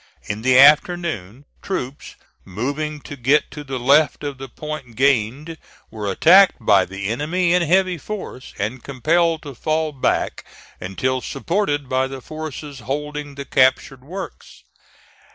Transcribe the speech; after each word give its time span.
In 0.23 0.41
the 0.41 0.57
afternoon, 0.57 1.45
troops 1.61 2.15
moving 2.43 3.01
to 3.01 3.15
get 3.15 3.51
to 3.51 3.63
the 3.63 3.77
left 3.77 4.23
of 4.23 4.39
the 4.39 4.49
point 4.49 4.95
gained 4.95 5.59
were 5.91 6.09
attacked 6.11 6.55
by 6.59 6.85
the 6.85 7.07
enemy 7.09 7.53
in 7.53 7.61
heavy 7.61 7.99
force, 7.99 8.55
and 8.57 8.83
compelled 8.83 9.43
to 9.43 9.53
fall 9.53 9.91
back 9.91 10.43
until 10.79 11.21
supported 11.21 11.87
by 11.87 12.07
the 12.07 12.19
forces 12.19 12.79
holding 12.79 13.35
the 13.35 13.45
captured 13.45 14.03
works. 14.03 14.63